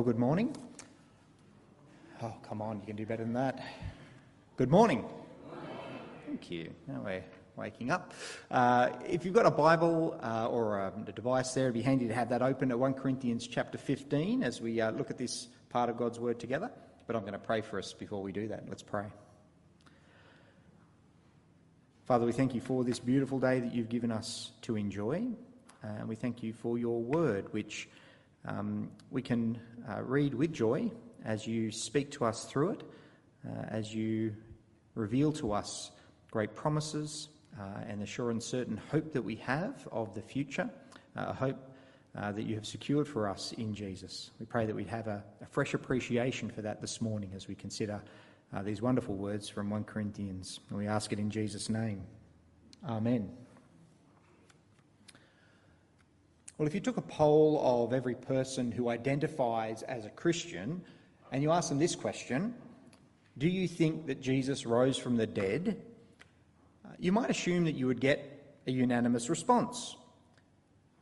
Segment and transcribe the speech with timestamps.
[0.00, 0.56] Well, good morning.
[2.22, 3.62] Oh, come on, you can do better than that.
[4.56, 5.04] Good morning.
[6.26, 6.72] Thank you.
[6.88, 7.22] Now we're
[7.54, 8.14] waking up.
[8.50, 12.08] Uh, if you've got a Bible uh, or a, a, device there, it'd be handy
[12.08, 15.48] to have that open at 1 Corinthians chapter 15 as we uh, look at this
[15.68, 16.70] part of God's Word together.
[17.06, 18.64] But I'm going to pray for us before we do that.
[18.70, 19.04] Let's pray.
[22.06, 25.26] Father, we thank you for this beautiful day that you've given us to enjoy.
[25.82, 27.86] And we thank you for your Word, which
[28.46, 30.90] um, we can uh, read with joy
[31.24, 32.82] as you speak to us through it,
[33.46, 34.34] uh, as you
[34.94, 35.90] reveal to us
[36.30, 40.70] great promises uh, and the sure and certain hope that we have of the future,
[41.16, 41.70] uh, a hope
[42.16, 44.30] uh, that you have secured for us in Jesus.
[44.40, 47.54] We pray that we'd have a, a fresh appreciation for that this morning as we
[47.54, 48.02] consider
[48.54, 50.60] uh, these wonderful words from 1 Corinthians.
[50.70, 52.02] And we ask it in Jesus' name.
[52.88, 53.30] Amen.
[56.60, 60.82] Well, if you took a poll of every person who identifies as a Christian
[61.32, 62.52] and you ask them this question
[63.38, 65.80] Do you think that Jesus rose from the dead?
[66.84, 69.96] Uh, you might assume that you would get a unanimous response.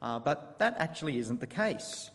[0.00, 2.12] Uh, but that actually isn't the case.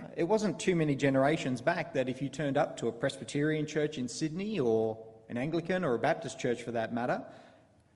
[0.00, 3.66] Uh, it wasn't too many generations back that if you turned up to a Presbyterian
[3.66, 4.96] church in Sydney or
[5.28, 7.24] an Anglican or a Baptist church for that matter,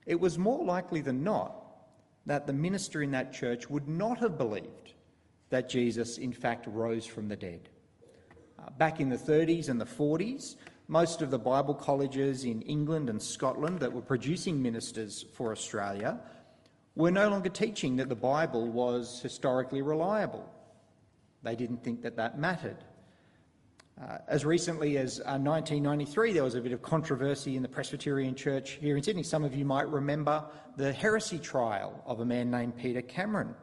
[0.07, 1.68] it was more likely than not
[2.29, 4.93] that the minister in that church would not have believed
[5.49, 7.71] that Jesus, in fact, rose from the dead.
[8.59, 10.57] Uh, back in the 30s and the 40s,
[10.89, 16.21] most of the Bible colleges in England and Scotland that were producing ministers for Australia
[16.97, 20.47] were no longer teaching that the Bible was historically reliable.
[21.43, 22.85] They didn't think that that mattered.
[24.01, 28.33] Uh, as recently as uh, 1993, there was a bit of controversy in the Presbyterian
[28.33, 29.25] Church here in Sydney.
[29.25, 30.45] Some of you might remember
[30.77, 33.57] the heresy trial of a man named Peter Cameron.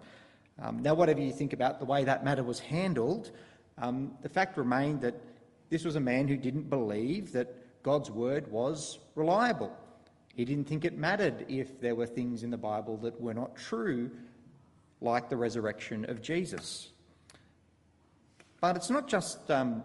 [0.62, 3.32] Um, now, whatever you think about the way that matter was handled,
[3.78, 5.16] um, the fact remained that
[5.70, 9.72] this was a man who didn't believe that God's word was reliable.
[10.36, 13.56] He didn't think it mattered if there were things in the Bible that were not
[13.56, 14.12] true,
[15.00, 16.90] like the resurrection of Jesus.
[18.60, 19.84] But it's not just um,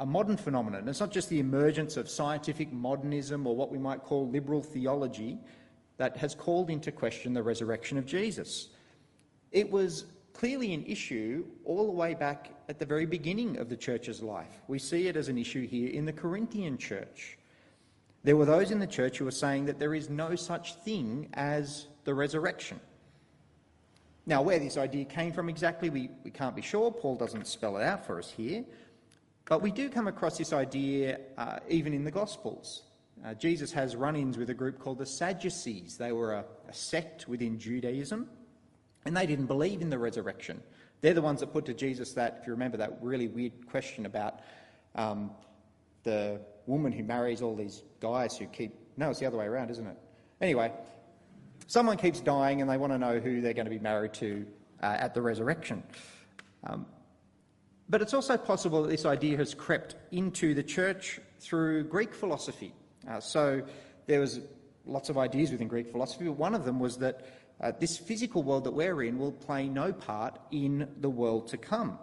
[0.00, 0.88] a modern phenomenon.
[0.88, 5.38] It's not just the emergence of scientific modernism or what we might call liberal theology
[5.96, 8.68] that has called into question the resurrection of Jesus.
[9.52, 10.04] It was
[10.34, 14.60] clearly an issue all the way back at the very beginning of the church's life.
[14.68, 17.38] We see it as an issue here in the Corinthian church.
[18.22, 21.30] There were those in the church who were saying that there is no such thing
[21.34, 22.80] as the resurrection.
[24.26, 26.90] Now, where this idea came from exactly, we, we can't be sure.
[26.90, 28.64] Paul doesn't spell it out for us here.
[29.46, 32.82] But we do come across this idea uh, even in the Gospels.
[33.24, 35.96] Uh, Jesus has run ins with a group called the Sadducees.
[35.96, 38.28] They were a, a, sect within Judaism,
[39.04, 40.62] and they didn't believe in the resurrection.
[41.00, 44.04] They're the ones that put to Jesus that, if you remember, that really weird question
[44.04, 44.40] about
[44.96, 45.30] um,
[46.02, 48.74] the woman who marries all these guys who keep.
[48.96, 49.96] No, it's the other way around, isn't it?
[50.40, 50.72] Anyway,
[51.66, 54.44] someone keeps dying and they want to know who they're going to be married to
[54.82, 55.82] uh, at the resurrection.
[56.64, 56.86] Um,
[57.88, 62.72] but it's also possible that this idea has crept into the church through Greek philosophy.
[63.08, 63.62] Uh, so
[64.06, 64.40] there was
[64.84, 67.26] lots of ideas within Greek philosophy, but one of them was that
[67.60, 71.56] uh, this physical world that we're in will play no part in the world to
[71.56, 71.98] come.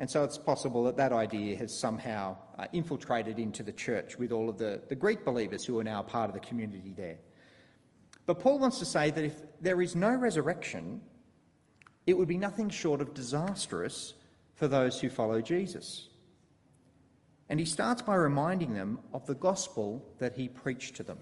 [0.00, 4.30] And so it's possible that that idea has somehow uh, infiltrated into the church with
[4.30, 7.18] all of the, the Greek believers who are now part of the community there.
[8.26, 11.00] But Paul wants to say that if there is no resurrection,
[12.06, 14.14] it would be nothing short of disastrous
[14.58, 16.08] for those who follow Jesus.
[17.48, 21.18] And he starts by reminding them of the gospel that he preached to them.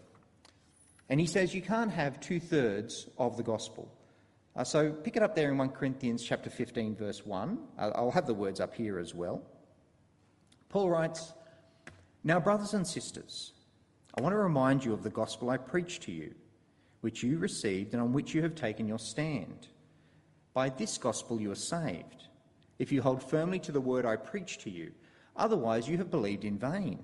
[1.10, 3.92] And he says you can't have two thirds of the gospel.
[4.56, 7.58] Uh, so pick it up there in 1 Corinthians chapter 15, verse 1.
[7.78, 9.42] I'll have the words up here as well.
[10.70, 11.34] Paul writes,
[12.24, 13.52] Now, brothers and sisters,
[14.16, 16.34] I want to remind you of the gospel I preached to you,
[17.02, 19.68] which you received and on which you have taken your stand.
[20.54, 22.26] By this gospel you are saved
[22.78, 24.92] if you hold firmly to the word I preached to you.
[25.36, 27.02] Otherwise, you have believed in vain.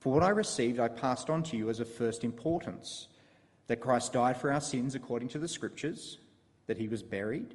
[0.00, 3.08] For what I received, I passed on to you as of first importance
[3.68, 6.18] that Christ died for our sins according to the Scriptures,
[6.66, 7.54] that he was buried,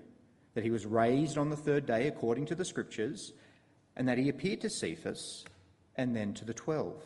[0.54, 3.34] that he was raised on the third day according to the Scriptures,
[3.96, 5.44] and that he appeared to Cephas
[5.96, 7.04] and then to the twelve.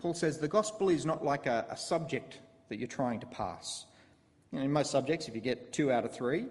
[0.00, 3.86] Paul says the gospel is not like a, a subject that you're trying to pass.
[4.50, 6.46] You know, in most subjects, if you get two out of three,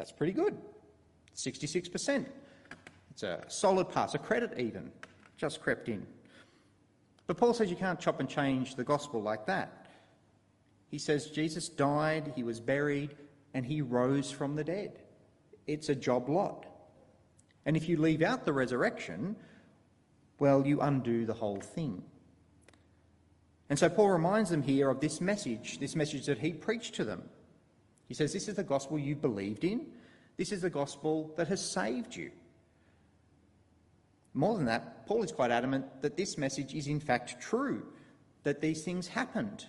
[0.00, 0.56] that's pretty good.
[1.36, 2.24] 66%.
[3.10, 4.90] It's a solid pass, a credit even,
[5.36, 6.06] just crept in.
[7.26, 9.88] But Paul says you can't chop and change the gospel like that.
[10.90, 13.14] He says Jesus died, he was buried,
[13.52, 15.02] and he rose from the dead.
[15.66, 16.64] It's a job lot.
[17.66, 19.36] And if you leave out the resurrection,
[20.38, 22.02] well, you undo the whole thing.
[23.68, 27.04] And so Paul reminds them here of this message, this message that he preached to
[27.04, 27.24] them.
[28.10, 29.86] He says, This is the gospel you believed in.
[30.36, 32.32] This is the gospel that has saved you.
[34.34, 37.86] More than that, Paul is quite adamant that this message is in fact true,
[38.42, 39.64] that these things happened.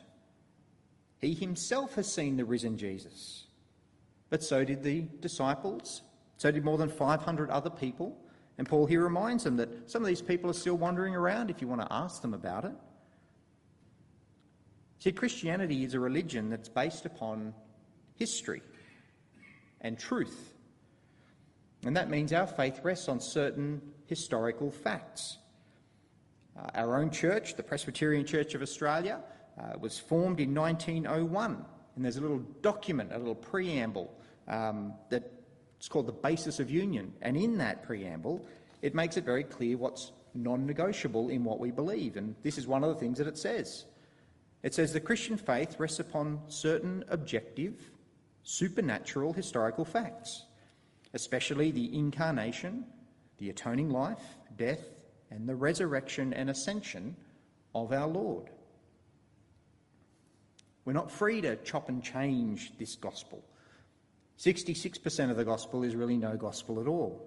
[1.19, 3.45] He himself has seen the risen Jesus.
[4.31, 6.01] But so did the disciples,
[6.37, 8.17] so did more than 500 other people.
[8.57, 11.61] And Paul here reminds them that some of these people are still wandering around if
[11.61, 12.73] you want to ask them about it.
[14.97, 17.53] See, Christianity is a religion that's based upon
[18.15, 18.61] history
[19.81, 20.53] and truth.
[21.85, 25.37] And that means our faith rests on certain historical facts.
[26.57, 29.19] Uh, our own church, the Presbyterian Church of Australia,
[29.59, 31.65] uh, was formed in 1901,
[31.95, 34.13] and there's a little document, a little preamble
[34.47, 35.31] um, that
[35.77, 37.13] it's called the Basis of Union.
[37.21, 38.45] And in that preamble,
[38.81, 42.17] it makes it very clear what's non negotiable in what we believe.
[42.17, 43.85] And this is one of the things that it says.
[44.63, 47.89] It says the Christian faith rests upon certain objective,
[48.51, 50.43] supernatural historical facts,
[51.13, 52.83] especially the incarnation,
[53.37, 54.83] the atoning life, death,
[55.29, 57.15] and the resurrection and ascension
[57.73, 58.49] of our Lord.
[60.83, 63.41] We're not free to chop and change this gospel.
[64.37, 67.25] 66% of the gospel is really no gospel at all.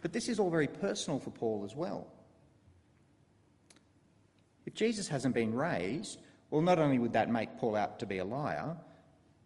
[0.00, 2.06] But this is all very personal for Paul as well.
[4.64, 8.18] If Jesus hasn't been raised, well, not only would that make Paul out to be
[8.18, 8.76] a liar,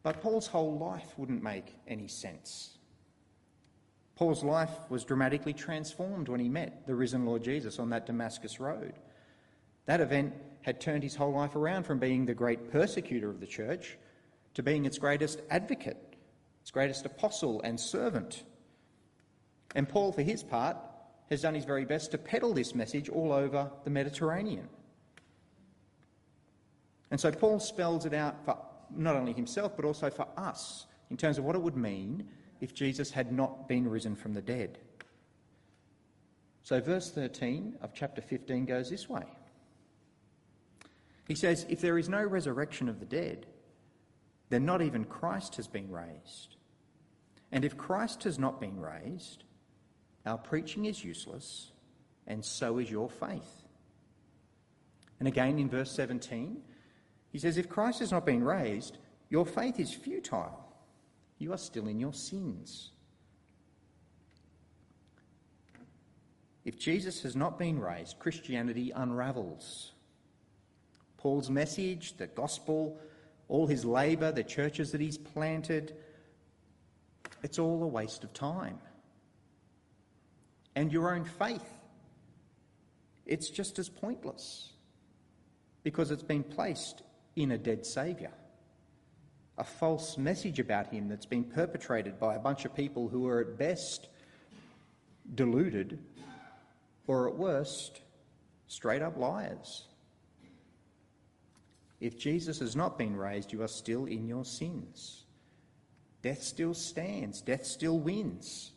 [0.03, 2.79] but Paul's whole life wouldn't make any sense.
[4.17, 8.61] Paul's life was dramatically transformed when he met the risen Lord Jesus on that Damascus
[8.61, 8.95] road.
[9.87, 13.47] That event had turned his whole life around from being the great persecutor of the
[13.47, 13.99] church
[14.55, 16.17] to being its greatest advocate,
[16.63, 18.45] its greatest apostle and servant.
[19.75, 20.77] And Paul, for his part,
[21.29, 24.69] has done his very best to peddle this message all over the Mediterranean.
[27.15, 28.59] And so Paul spells it out for
[28.91, 32.27] not only himself, but also for us in terms of what it would mean
[32.61, 34.79] if Jesus had not been risen from the dead.
[36.65, 39.23] So, verse 13 of chapter 15 goes this way.
[41.29, 43.47] He says, If there is no resurrection of the dead,
[44.49, 46.57] then not even Christ has been raised.
[47.53, 49.45] And if Christ has not been raised,
[50.27, 51.71] our preaching is useless,
[52.27, 53.63] and so is your faith.
[55.21, 56.61] And again in verse 17,
[57.35, 58.99] he says, If Christ has not been raised,
[59.29, 60.73] your faith is futile.
[61.39, 62.93] You are still in your sins.
[66.65, 69.91] If Jesus has not been raised, Christianity unravels.
[71.17, 73.01] Paul's message, the gospel,
[73.49, 75.97] all his labour, the churches that he's planted,
[77.43, 78.79] it's all a waste of time.
[80.77, 81.69] And your own faith,
[83.27, 84.71] it's just as pointless
[85.83, 87.03] because it's been placed
[87.37, 88.33] in a dead Saviour.
[89.59, 93.41] A false message about him that's been perpetrated by a bunch of people who are
[93.41, 94.09] at best
[95.35, 95.99] deluded
[97.07, 98.01] or at worst
[98.67, 99.87] straight up liars.
[102.01, 105.25] If Jesus has not been raised, you are still in your sins.
[106.23, 108.73] Death still stands, death still wins.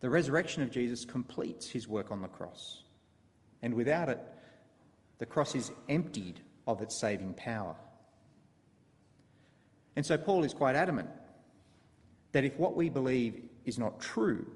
[0.00, 2.82] The resurrection of Jesus completes his work on the cross.
[3.62, 4.20] And without it,
[5.18, 7.76] the cross is emptied of its saving power.
[9.96, 11.10] And so Paul is quite adamant
[12.32, 14.46] that if what we believe is not true,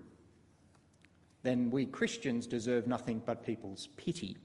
[1.42, 4.37] then we Christians deserve nothing but people's pity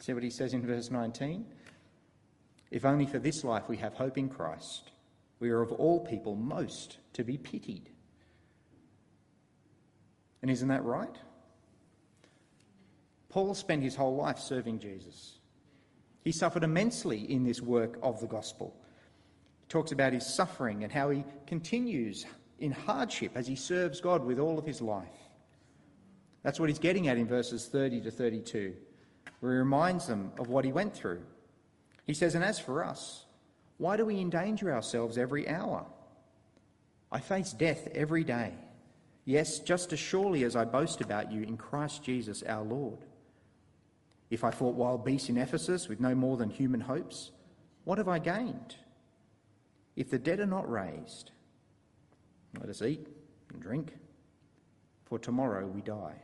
[0.00, 1.46] See what he says in verse 19?
[2.70, 4.90] If only for this life we have hope in Christ,
[5.40, 7.90] we are of all people most to be pitied.
[10.42, 11.16] And isn't that right?
[13.34, 15.38] Paul spent his whole life serving Jesus.
[16.22, 18.76] He suffered immensely in this work of the gospel.
[19.62, 22.26] He talks about his suffering and how he continues
[22.60, 25.18] in hardship as he serves God with all of his life.
[26.44, 28.76] That's what he's getting at in verses 30 to 32
[29.40, 31.22] where he reminds them of what he went through.
[32.06, 33.24] He says, And as for us,
[33.78, 35.84] why do we endanger ourselves every hour?
[37.10, 38.54] I face death every day.
[39.24, 43.00] Yes, just as surely as I boast about you in Christ Jesus our Lord.
[44.34, 47.30] If I fought wild beasts in Ephesus with no more than human hopes,
[47.84, 48.74] what have I gained?
[49.94, 51.30] If the dead are not raised,
[52.58, 53.06] let us eat
[53.52, 53.94] and drink,
[55.04, 56.16] for tomorrow we die.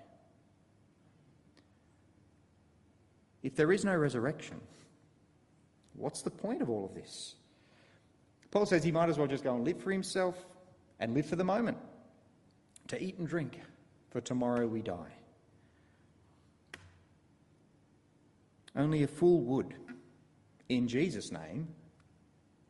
[3.45, 4.61] If there is no resurrection,
[5.95, 7.37] what's the point of all of this?
[8.51, 10.47] Paul says he might as well just go and live for himself
[10.99, 11.79] and live for the moment,
[12.89, 13.61] to eat and drink,
[14.11, 15.13] for tomorrow we die.
[18.77, 19.75] Only a fool would,
[20.69, 21.69] in Jesus' name,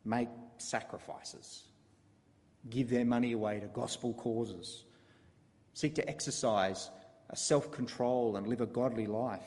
[0.04, 0.28] make
[0.58, 1.64] sacrifices,
[2.70, 4.84] give their money away to gospel causes,
[5.74, 6.90] seek to exercise
[7.28, 9.44] a self control and live a godly life,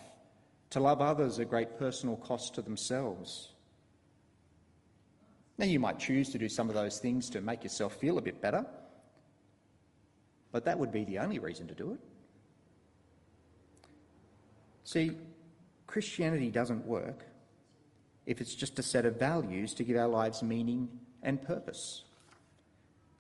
[0.70, 3.50] to love others at great personal cost to themselves.
[5.58, 8.22] Now, you might choose to do some of those things to make yourself feel a
[8.22, 8.66] bit better,
[10.52, 12.00] but that would be the only reason to do it.
[14.84, 15.12] See,
[15.94, 17.24] Christianity doesn't work
[18.26, 20.90] if it's just a set of values to give our lives meaning
[21.22, 22.06] and purpose.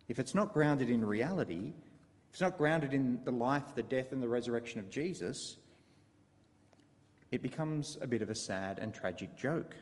[0.07, 4.11] If it's not grounded in reality, if it's not grounded in the life, the death,
[4.11, 5.57] and the resurrection of Jesus,
[7.29, 9.75] it becomes a bit of a sad and tragic joke.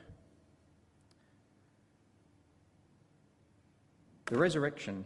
[4.26, 5.06] The resurrection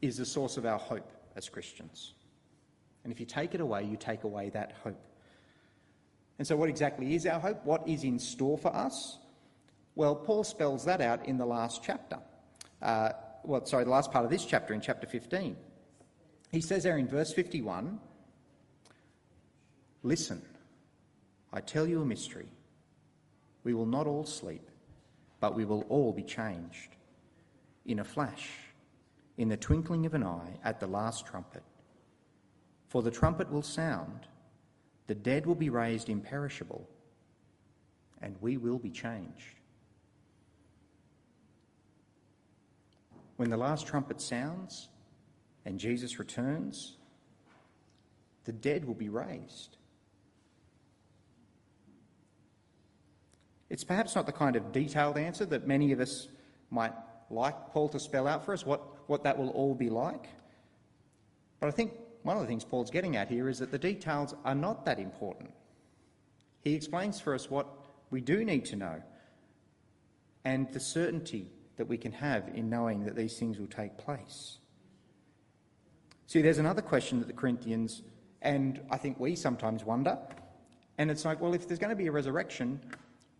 [0.00, 2.14] is the source of our hope as Christians.
[3.04, 5.09] And if you take it away, you take away that hope.
[6.40, 7.66] And so, what exactly is our hope?
[7.66, 9.18] What is in store for us?
[9.94, 12.18] Well, Paul spells that out in the last chapter.
[12.80, 13.10] Uh,
[13.44, 15.54] well, sorry, the last part of this chapter, in chapter 15.
[16.50, 18.00] He says there in verse 51
[20.02, 20.40] Listen,
[21.52, 22.48] I tell you a mystery.
[23.62, 24.66] We will not all sleep,
[25.40, 26.96] but we will all be changed
[27.84, 28.48] in a flash,
[29.36, 31.64] in the twinkling of an eye, at the last trumpet.
[32.88, 34.26] For the trumpet will sound,
[35.10, 36.88] the dead will be raised imperishable,
[38.22, 39.56] and we will be changed.
[43.34, 44.88] When the last trumpet sounds
[45.64, 46.96] and Jesus returns,
[48.44, 49.78] the dead will be raised.
[53.68, 56.28] It's perhaps not the kind of detailed answer that many of us
[56.70, 56.92] might
[57.30, 60.28] like Paul to spell out for us what, what that will all be like.
[61.58, 64.34] But I think one of the things Paul's getting at here is that the details
[64.44, 65.50] are not that important.
[66.60, 67.66] He explains for us what
[68.10, 69.02] we do need to know
[70.44, 74.58] and the certainty that we can have in knowing that these things will take place.
[76.26, 78.02] See, there's another question that the Corinthians,
[78.42, 80.18] and I think we sometimes wonder,
[80.98, 82.80] and it's like, well, if there's going to be a resurrection,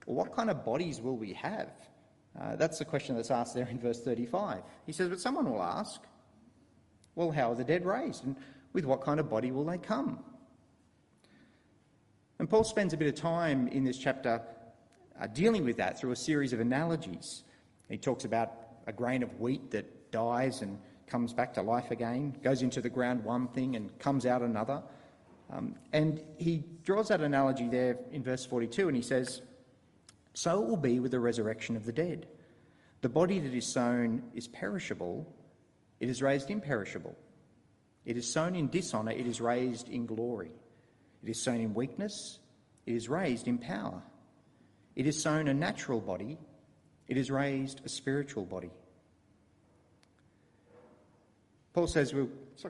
[0.07, 1.71] what kind of bodies will we have?
[2.41, 4.63] Uh, that's the question that's asked there in verse 35.
[4.87, 6.01] He says, But someone will ask,
[7.15, 8.25] Well, how are the dead raised?
[8.25, 8.37] And
[8.73, 10.19] with what kind of body will they come?
[12.39, 14.41] And Paul spends a bit of time in this chapter
[15.21, 17.45] uh, dealing with that through a series of analogies.
[17.89, 18.53] He talks about
[18.87, 22.89] a grain of wheat that dies and comes back to life again, goes into the
[22.89, 24.83] ground one thing and comes out another.
[25.53, 29.43] Um, and he draws that analogy there in verse 42 and he says,
[30.33, 32.27] so it will be with the resurrection of the dead.
[33.03, 35.27] The body that is sown is perishable,
[35.99, 37.17] it is raised imperishable.
[38.05, 40.51] It is sown in dishonour, it is raised in glory.
[41.23, 42.39] It is sown in weakness,
[42.87, 44.03] it is raised in power.
[44.97, 46.39] It is sown a natural body,
[47.09, 48.71] it is raised a spiritual body.
[51.73, 52.27] Paul says we're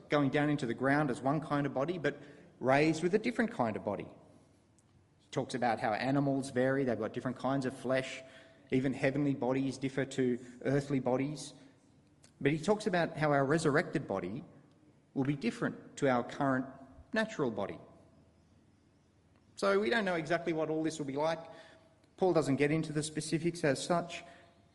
[0.09, 2.19] going down into the ground as one kind of body, but
[2.59, 4.05] raised with a different kind of body
[5.21, 8.21] He talks about how animals vary, they've got different kinds of flesh,
[8.69, 11.53] even heavenly bodies differ to earthly bodies.
[12.39, 14.43] But he talks about how our resurrected body
[15.13, 16.65] will be different to our current
[17.13, 17.77] natural body.
[19.55, 21.39] So we don't know exactly what all this will be like.
[22.17, 24.23] Paul doesn't get into the specifics as such.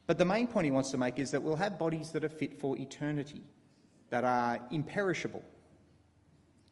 [0.07, 2.29] But the main point he wants to make is that we'll have bodies that are
[2.29, 3.43] fit for eternity,
[4.11, 5.43] that are imperishable,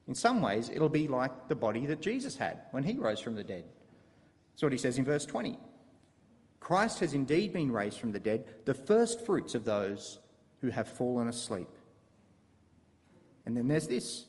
[0.06, 3.34] in some ways, it'll be like the body that Jesus had when he rose from
[3.34, 3.64] the dead.
[4.52, 5.58] That's what he says in verse 20.
[6.60, 10.18] Christ has indeed been raised from the dead, the first fruits of those
[10.60, 11.68] who have fallen asleep.
[13.46, 14.26] And then there's this.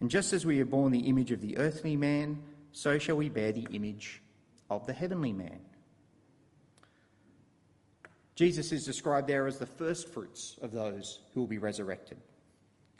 [0.00, 2.42] And just as we have borne the image of the earthly man,
[2.72, 4.22] so shall we bear the image
[4.70, 5.60] of the heavenly man.
[8.34, 12.18] Jesus is described there as the first fruits of those who will be resurrected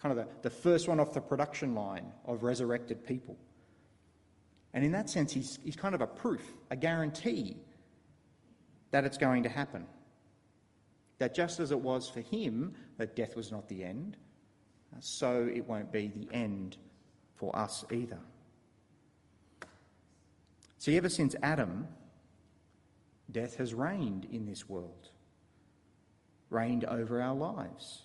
[0.00, 3.36] kind of the, the first one off the production line of resurrected people.
[4.72, 7.56] And in that sense, he's, he's kind of a proof, a guarantee
[8.90, 9.86] that it's going to happen.
[11.18, 14.16] That just as it was for him that death was not the end,
[15.00, 16.76] so it won't be the end
[17.36, 18.18] for us either.
[20.78, 21.86] See, ever since Adam,
[23.30, 25.10] death has reigned in this world,
[26.50, 28.02] reigned over our lives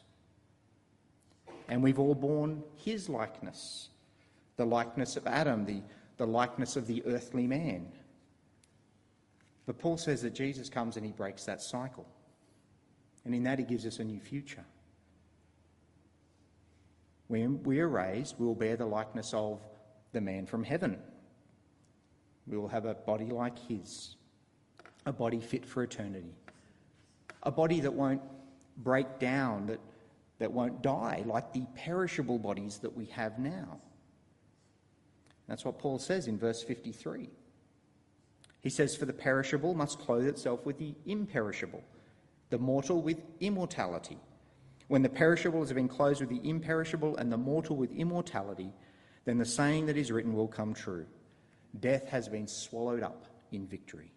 [1.67, 3.89] and we've all borne his likeness
[4.55, 5.81] the likeness of Adam, the,
[6.17, 7.91] the likeness of the earthly man.
[9.65, 12.05] But Paul says that Jesus comes and he breaks that cycle.
[13.25, 14.63] And in that, he gives us a new future.
[17.27, 19.61] When we are raised, we will bear the likeness of
[20.11, 20.99] the man from heaven.
[22.47, 24.15] We will have a body like his,
[25.05, 26.35] a body fit for eternity,
[27.43, 28.21] a body that won't
[28.77, 29.79] break down, that,
[30.39, 33.79] that won't die like the perishable bodies that we have now.
[35.47, 37.29] That's what Paul says in verse 53.
[38.61, 41.83] He says, For the perishable must clothe itself with the imperishable,
[42.49, 44.17] the mortal with immortality.
[44.93, 48.71] When the perishable has been clothed with the imperishable and the mortal with immortality,
[49.25, 51.07] then the saying that is written will come true
[51.79, 54.11] Death has been swallowed up in victory.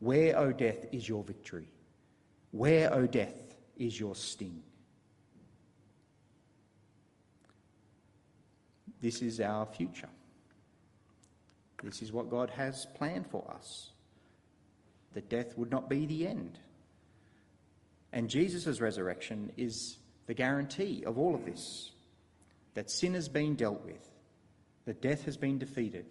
[0.00, 1.68] Where, O death, is your victory?
[2.50, 4.60] Where, O death, is your sting?
[9.00, 10.10] This is our future.
[11.84, 13.90] This is what God has planned for us.
[15.14, 16.58] That death would not be the end.
[18.12, 21.92] And Jesus' resurrection is the guarantee of all of this
[22.74, 24.08] that sin has been dealt with,
[24.84, 26.06] that death has been defeated,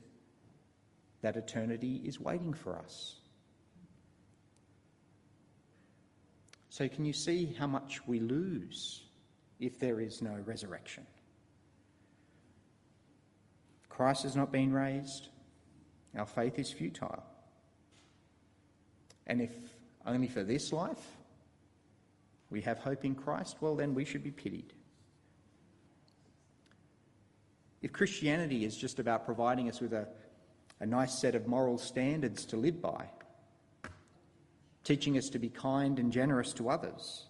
[1.21, 3.15] that eternity is waiting for us.
[6.69, 9.03] So, can you see how much we lose
[9.59, 11.05] if there is no resurrection?
[13.89, 15.27] Christ has not been raised,
[16.17, 17.23] our faith is futile.
[19.27, 19.51] And if
[20.05, 21.18] only for this life
[22.49, 24.73] we have hope in Christ, well, then we should be pitied.
[27.81, 30.07] If Christianity is just about providing us with a,
[30.79, 33.05] a nice set of moral standards to live by,
[34.83, 37.25] teaching us to be kind and generous to others,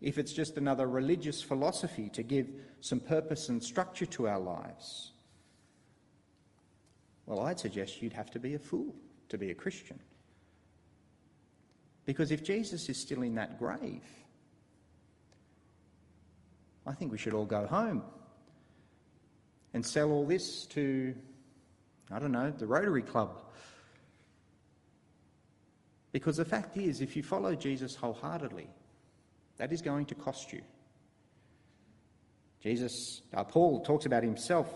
[0.00, 2.48] if it's just another religious philosophy to give
[2.80, 5.12] some purpose and structure to our lives,
[7.26, 8.94] well, I'd suggest you'd have to be a fool
[9.28, 10.00] to be a Christian.
[12.10, 14.02] Because if Jesus is still in that grave,
[16.84, 18.02] I think we should all go home
[19.74, 21.14] and sell all this to,
[22.10, 23.40] I don't know, the Rotary Club.
[26.10, 28.66] Because the fact is, if you follow Jesus wholeheartedly,
[29.58, 30.62] that is going to cost you.
[32.60, 34.68] Jesus, uh, Paul talks about himself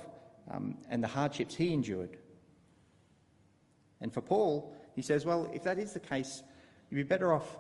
[0.52, 2.16] um, and the hardships he endured.
[4.00, 6.44] And for Paul, he says, well, if that is the case,
[6.94, 7.56] you'd be better off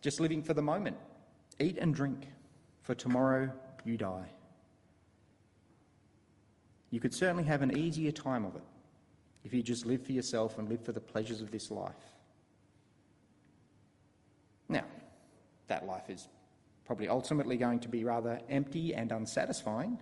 [0.00, 0.96] just living for the moment.
[1.58, 2.28] Eat and drink,
[2.82, 3.50] for tomorrow
[3.84, 4.28] you die.
[6.90, 8.62] You could certainly have an easier time of it
[9.44, 11.94] if you just live for yourself and live for the pleasures of this life.
[14.68, 14.84] Now,
[15.66, 16.28] that life is
[16.84, 19.98] probably ultimately going to be rather empty and unsatisfying,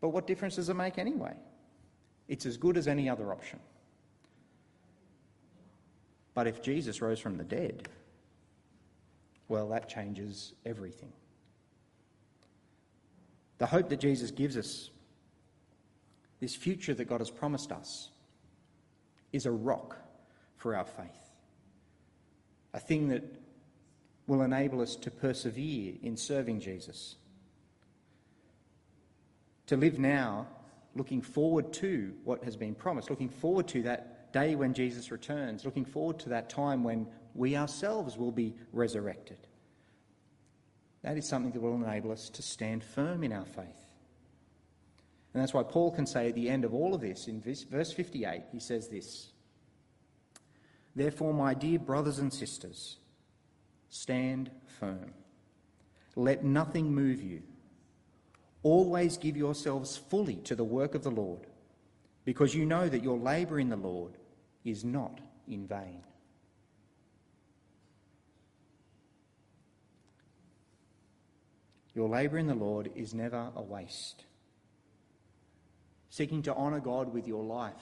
[0.00, 1.34] but what difference does it make anyway?
[2.26, 3.60] It's as good as any other option.
[6.34, 7.88] But if Jesus rose from the dead,
[9.48, 11.12] well, that changes everything.
[13.58, 14.90] The hope that Jesus gives us,
[16.40, 18.10] this future that God has promised us,
[19.32, 19.96] is a rock
[20.56, 21.30] for our faith.
[22.74, 23.22] A thing that
[24.26, 27.16] will enable us to persevere in serving Jesus.
[29.66, 30.46] To live now
[30.94, 35.64] looking forward to what has been promised, looking forward to that day when Jesus returns,
[35.64, 39.38] looking forward to that time when we ourselves will be resurrected.
[41.02, 43.82] That is something that will enable us to stand firm in our faith.
[45.34, 47.92] And that's why Paul can say at the end of all of this, in verse
[47.92, 49.30] 58, he says this
[50.94, 52.98] Therefore, my dear brothers and sisters,
[53.88, 55.12] stand firm.
[56.14, 57.42] Let nothing move you.
[58.62, 61.46] Always give yourselves fully to the work of the Lord,
[62.24, 64.18] because you know that your labour in the Lord
[64.64, 66.02] is not in vain.
[71.94, 74.24] Your labour in the Lord is never a waste.
[76.10, 77.72] Seeking to honour God with your life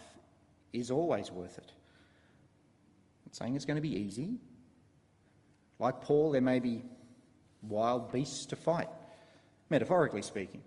[0.73, 1.73] is always worth it.
[1.73, 4.38] I'm not saying it's going to be easy.
[5.79, 6.83] Like Paul, there may be
[7.62, 8.88] wild beasts to fight,
[9.69, 10.62] metaphorically speaking.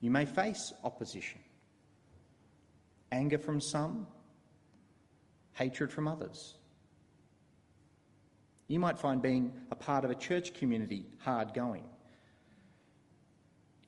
[0.00, 1.40] You may face opposition,
[3.10, 4.06] anger from some,
[5.58, 6.54] hatred from others.
[8.68, 11.84] You might find being a part of a church community hard going.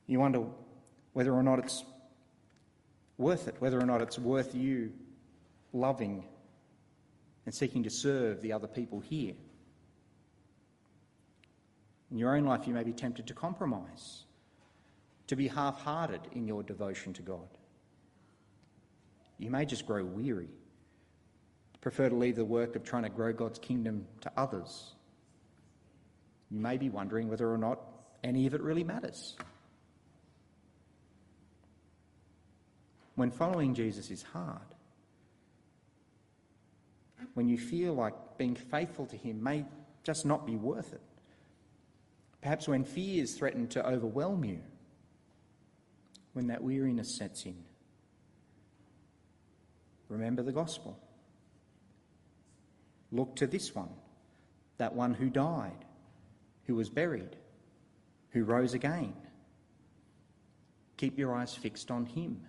[0.05, 0.43] You wonder
[1.13, 1.85] whether or not it's
[3.17, 4.91] worth it, whether or not it's worth you
[5.71, 6.25] loving
[7.45, 9.35] and seeking to serve the other people here.
[12.11, 14.23] In your own life, you may be tempted to compromise,
[15.27, 17.47] to be half hearted in your devotion to God.
[19.37, 20.49] You may just grow weary
[21.81, 24.93] prefer to leave the work of trying to grow God's kingdom to others.
[26.51, 27.79] You may be wondering whether or not
[28.23, 29.35] any of it really matters.
[33.15, 34.59] When following Jesus is hard,
[37.33, 39.65] when you feel like being faithful to Him may
[40.03, 41.01] just not be worth it,
[42.41, 44.59] perhaps when fears threaten to overwhelm you,
[46.33, 47.55] when that weariness sets in,
[50.09, 50.97] remember the gospel.
[53.11, 53.89] Look to this one,
[54.77, 55.85] that one who died,
[56.65, 57.35] who was buried,
[58.29, 59.13] who rose again.
[60.97, 62.41] Keep your eyes fixed on him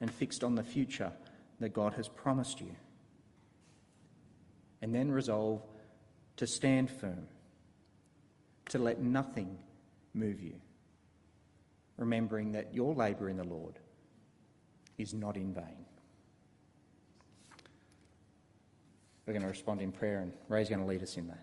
[0.00, 1.12] and fixed on the future
[1.58, 2.74] that God has promised you.
[4.80, 5.62] And then resolve
[6.36, 7.26] to stand firm,
[8.70, 9.58] to let nothing
[10.14, 10.54] move you,
[11.98, 13.78] remembering that your labour in the Lord
[14.96, 15.84] is not in vain.
[19.30, 21.38] We're going to respond in prayer, and Ray's going to lead us in that.